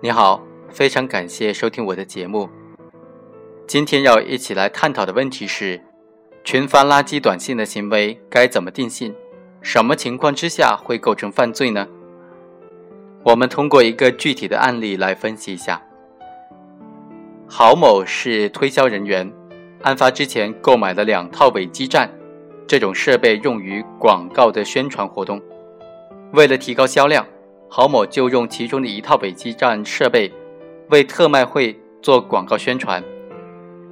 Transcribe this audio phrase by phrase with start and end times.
[0.00, 0.40] 你好，
[0.70, 2.48] 非常感谢收听我的节目。
[3.66, 5.82] 今天要一起来探讨的问题是：
[6.44, 9.12] 群发垃圾短信的行为该怎么定性？
[9.60, 11.88] 什么情况之下会构成犯罪呢？
[13.24, 15.82] 我们通过一个具体的案例来分析一下。
[17.48, 19.28] 郝某是推销人员，
[19.82, 22.08] 案发之前购买了两套伪基站，
[22.68, 25.42] 这种设备用于广告的宣传活动。
[26.34, 27.26] 为了提高销量，
[27.68, 30.32] 郝某就用其中的一套伪基站设备
[30.90, 33.02] 为特卖会做广告宣传。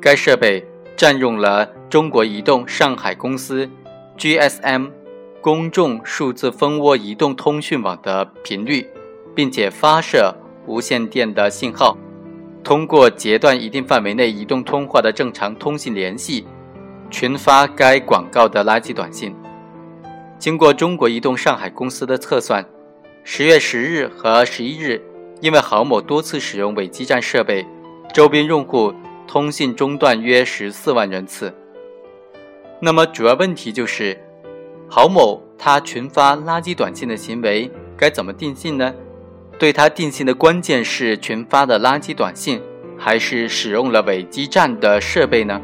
[0.00, 0.64] 该设备
[0.96, 3.68] 占用了中国移动上海公司
[4.16, 4.90] GSM
[5.40, 8.86] 公众数字蜂窝移动通讯网的频率。
[9.34, 10.32] 并且发射
[10.64, 11.98] 无线电的信号，
[12.62, 16.46] 通过截断一定范围内移动通话的正常通信联系，
[17.10, 19.34] 群发该广告的垃圾短信。
[20.38, 22.64] 经过中国移动上海公司的测算，
[23.26, 25.00] 十月十日和十一日，
[25.40, 27.66] 因为郝某多次使用伪基站设备，
[28.12, 28.92] 周边用户
[29.26, 31.52] 通信中断约十四万人次。
[32.80, 34.14] 那么主要问题就是，
[34.90, 38.94] 郝某他群发垃圾短信的行为该怎么定性呢？
[39.58, 42.60] 对他定性的关键是群发的垃圾短信，
[42.98, 45.58] 还是使用了伪基站的设备呢？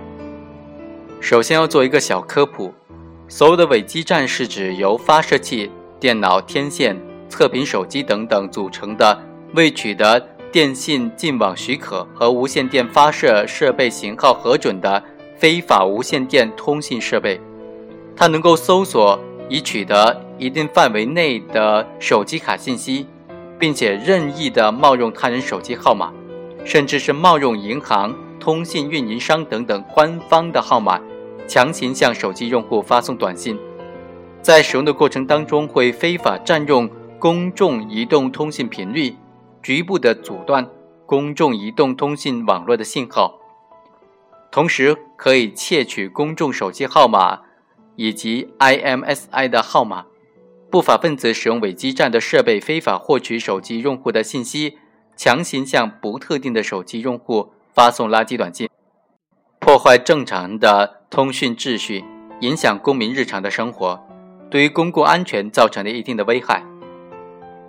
[1.20, 2.72] 首先要做一个小科普，
[3.28, 6.96] 所有的伪基站是指由发射器、电脑、天线、
[7.30, 9.18] 测评手机等等组成的
[9.54, 10.20] 未取得
[10.52, 15.02] 电信进网许可和无线电发射设备型号核准的
[15.38, 17.40] 非法无线电通信设备。
[18.14, 23.06] 它能够搜索已取得一定范围内的手机卡信息。
[23.60, 26.10] 并且任意的冒用他人手机号码，
[26.64, 30.98] 甚至是冒用银行、通信运营商等等官方的号码，
[31.46, 33.58] 强行向手机用户发送短信。
[34.40, 36.88] 在使用的过程当中，会非法占用
[37.20, 39.14] 公众移动通信频率，
[39.62, 40.66] 局部的阻断
[41.04, 43.38] 公众移动通信网络的信号，
[44.50, 47.40] 同时可以窃取公众手机号码
[47.96, 50.06] 以及 IMSI 的号码。
[50.70, 54.78] 不法分子使用伪基站的设备，非法获取手机用户的信息，
[55.14, 58.70] 强行向不特定的手机用户发送垃圾短信，
[59.58, 62.02] 破坏正常的通讯秩序，
[62.40, 64.00] 影响公民日常的生活，
[64.48, 66.64] 对于公共安全造成了一定的危害。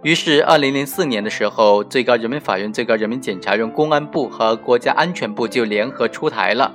[0.04, 6.74] 于是，二零零四年的时候，最高人民法院、最高人民检察院、公安部和国家安全部就联合出台了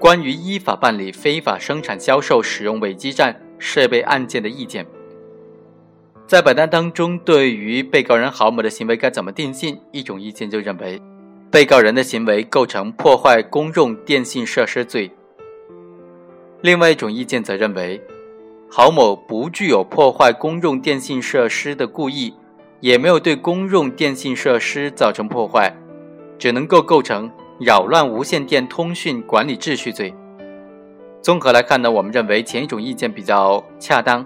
[0.00, 4.84] 关于依法办理非法生产、销售、使用伪基站设备案件的意见。
[6.26, 9.78] 在本案当中，对于被告人郝某的行为该怎么定性？
[9.92, 11.00] 一种意见就认为，
[11.52, 15.08] 被告人的行为构成破坏公用电信设施罪；
[16.62, 18.02] 另外一种意见则认为，
[18.68, 22.34] 郝某不具有破坏公用电信设施的故意，
[22.80, 25.72] 也没有对公用电信设施造成破坏，
[26.38, 30.14] 只能够构成扰乱无线电通讯管理秩序罪。
[31.22, 34.24] 综合来看呢，我们认为前一种意见比较恰当。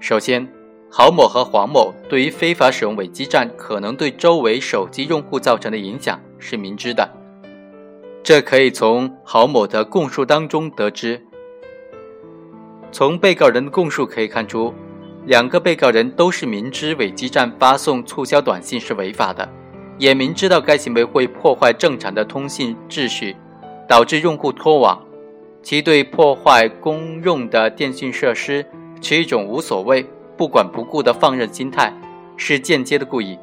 [0.00, 0.48] 首先，
[0.88, 7.08] 郝某和黄某对于非法使用伪基站可能对周围手机用户造成的影响是明知的，
[8.22, 11.20] 这可以从郝某的供述当中得知。
[12.90, 14.72] 从被告人的供述可以看出，
[15.26, 19.48] 两个被告人都是明知伪基站发送促销短信是违法的，
[19.98, 23.36] 也明知道该行为会破坏正常的通信秩序，
[23.88, 25.00] 导致用户脱网，
[25.62, 28.66] 其对破坏公用的电信设施
[29.00, 30.04] 持一种无所谓。
[30.34, 31.92] 不管不顾的放任心态，
[32.36, 33.38] 是间接的故意。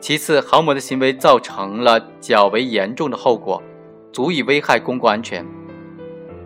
[0.00, 3.60] 其次，郝某的行为造成了较为严重的后果，
[4.12, 5.44] 足以危害公共安全。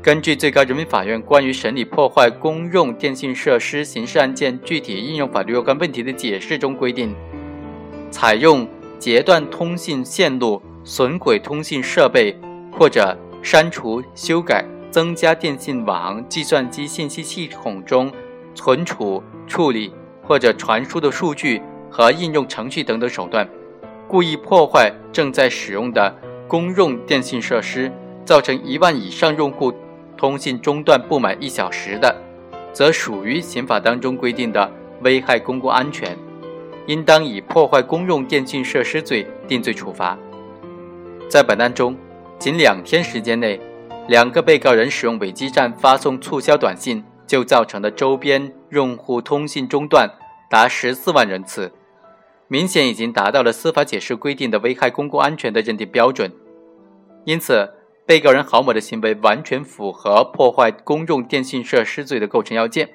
[0.02, 7.14] 根据最高人民法院关于审理破坏公用电信设施刑事案件具体应用法律若干问题的解释中规定，
[8.10, 8.68] 采用
[8.98, 12.36] 截断通信线路、损毁通信设备
[12.76, 18.10] 或者删除、修改、增加电信网、计算机信息系统中。
[18.56, 19.90] 存储、处理
[20.22, 23.48] 或者传输的数据和应用程序等等手段，
[24.06, 26.14] 故意破坏正在使用的
[26.46, 27.90] 公用电信设施，
[28.26, 29.72] 造成一万以上用户
[30.16, 32.14] 通信中断不满一小时的，
[32.72, 34.70] 则属于刑法当中规定的
[35.02, 36.16] 危害公共安全，
[36.86, 40.18] 应当以破坏公用电信设施罪定罪处罚。
[41.28, 41.96] 在本案中，
[42.38, 43.60] 仅两天时间内，
[44.08, 47.04] 两个被告人使用伪基站发送促销短信。
[47.24, 50.10] 就造成的周边用户通信中断
[50.50, 51.72] 达十四万人次，
[52.46, 56.30] 明显已经达到了司法解释规定的危害公共安全的认定标准。
[57.24, 57.70] 因此，
[58.12, 62.90] 被告人郝某的行为完全符合破坏公用电信设施罪的构成要件。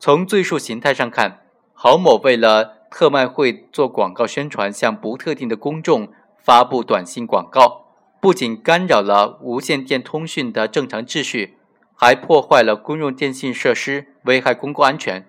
[0.00, 1.42] 从罪数形态上看，
[1.74, 6.08] 郝某为了特卖会做广告宣传，向不特定的公众
[6.42, 7.84] 发布短信广告，
[8.18, 11.58] 不仅干扰了无线电通讯的正常秩序，
[11.94, 15.26] 还破坏了公用电信设施，危害公共安全，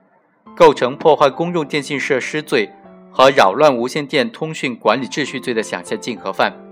[0.56, 2.72] 构成破坏公用电信设施罪
[3.12, 6.69] 和扰乱无线电通讯管理秩序罪的想象竞合犯。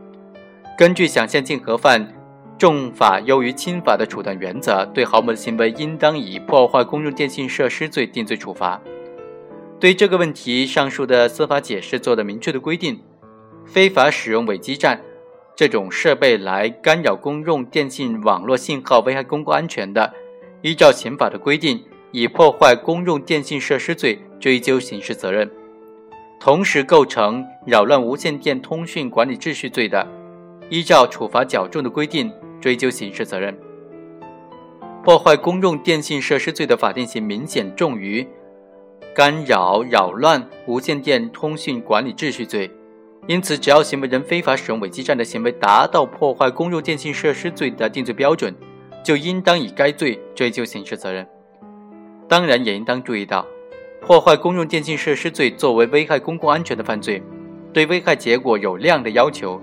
[0.77, 2.13] 根据想象竞合犯。
[2.59, 8.81] 重法优于轻法的处断原则，对郝某的行为应当以破坏公用电信设施罪定罪处罚。
[9.79, 12.99] 对这个问题，上述的司法解释做了明确的规定：
[13.63, 14.99] 非法使用伪基站
[15.55, 20.11] 这种设备来干扰公用电信网络信号，危害公共安全的，
[20.63, 25.47] 依照刑法的规定，以破坏公用电信设施罪追究刑事责任；
[26.39, 30.07] 同时构成扰乱无线电通讯管理秩序罪的，
[30.69, 32.31] 依照处罚较重的规定。
[32.59, 33.55] 追究刑事责任，
[35.03, 38.27] 破坏公用电信设施罪的法定刑明显重于
[39.13, 42.69] 干扰、扰乱无线电通讯管理秩序罪，
[43.27, 48.53] 因此，只要行为人非法使用伪基站的行为达到破坏公用电信设施罪的定罪标准，
[49.03, 51.25] 就应当以该罪追究刑事责任。
[52.27, 53.45] 当然，也应当注意到，
[54.01, 57.21] 破坏公用电信设施罪作为危害公共安全的犯罪，
[57.71, 59.61] 对危害结果有量的要求。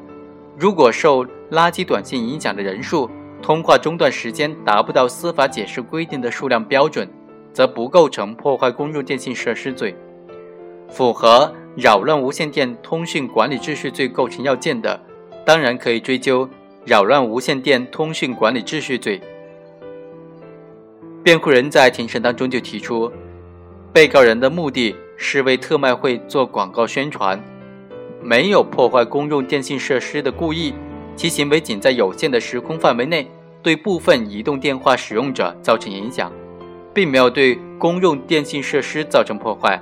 [0.56, 3.10] 如果受垃圾短信影响的人数，
[3.42, 7.08] 通话中断时间达不到司法解释规定的数量标准，
[7.52, 9.94] 则不构成破坏公用电信设施罪。
[10.88, 14.98] 符合扰乱无线电通讯管理秩序罪构成要件的，
[15.44, 16.48] 当然可以追究
[16.84, 19.20] 扰乱无线电通讯管理秩序罪。
[21.24, 23.10] 辩护人在庭审当中就提出，
[23.92, 27.42] 被告人的目的是为特卖会做广告宣传。
[28.24, 30.72] 没有破坏公用电信设施的故意，
[31.14, 33.30] 其行为仅在有限的时空范围内
[33.62, 36.32] 对部分移动电话使用者造成影响，
[36.94, 39.78] 并没有对公用电信设施造成破坏。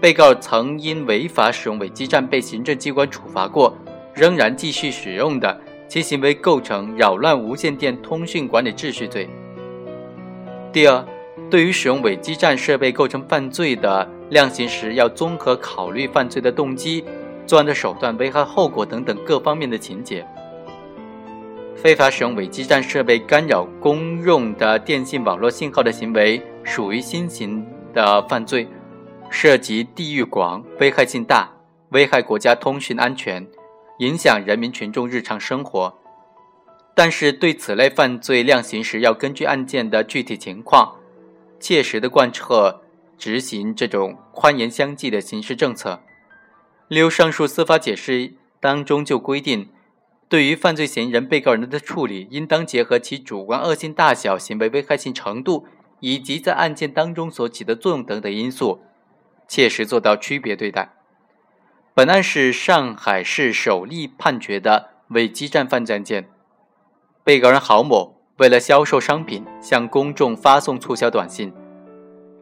[0.00, 3.72] 被告曾因违法使用伪基站被行政机关处罚过，
[4.14, 9.30] 仍然继续使用的，其行为构成扰乱无线电通讯管理秩序罪。
[10.72, 11.04] 第二，
[11.48, 17.04] 对于使用伪基站设备构成犯罪的，量刑时要综合考虑犯罪的动机。
[17.50, 20.24] 作案的手段、危害后果等等各方面的情节。
[21.74, 28.68] 非法使用伪基站设备干扰公用的电信网络信号的行为，属于新型的犯罪，
[29.30, 31.50] 涉及地域广、危害性大、
[31.88, 33.44] 危害国家通讯安全、
[33.98, 35.92] 影响人民群众日常生活。
[36.94, 40.94] 但是，对此类犯罪量刑时，要根据案件的具体情况，
[41.58, 42.80] 切实的贯彻
[43.18, 45.98] 执行这种宽严相济的刑事政策。
[46.90, 49.68] 六，上述司法解释当中就规定，
[50.28, 55.68] 对于犯罪嫌疑人、被告人的处理，应当结合其主观恶性大小、行为危害性程度
[56.00, 58.80] 以及在案件当中所起的作用等等因素，
[59.46, 60.92] 切实做到区别对待。
[61.94, 66.28] 本案是上海市首例判决的伪基站犯罪案件，
[67.22, 71.52] 被告人郝某为了销售商品，向公众发送促销短信，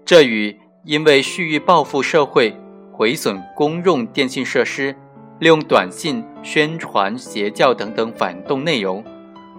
[0.06, 2.56] 这与因为蓄意报复社会。
[2.98, 4.92] 毁损公用电信设施，
[5.38, 9.04] 利用短信宣传邪教等等反动内容，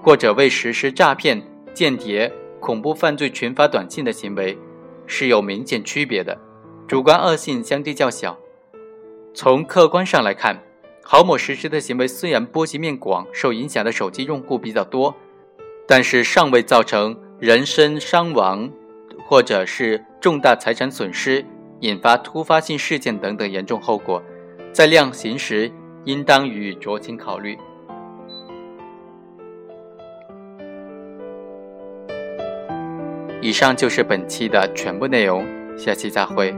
[0.04, 1.42] 或者为实施诈骗、
[1.74, 2.30] 间谍、
[2.60, 4.58] 恐怖犯罪群发短信的行为，
[5.08, 6.38] 是有明显区别的，
[6.86, 8.38] 主观恶性相对较小。
[9.34, 10.62] 从客观上来看，
[11.02, 15.16] 郝某实施的行为虽然波及面广，受影响的手机用户比较多，
[15.88, 18.70] 但是尚未造成人身伤亡，
[19.26, 21.46] 或者是重大财产损失。
[21.82, 24.22] 引发突发性事件等等严重后果，
[24.74, 25.72] 在量刑时
[26.06, 27.58] 应当予以酌情考虑。
[33.42, 35.46] 以上就是本期的全部内容，
[35.78, 36.54] 下期再会。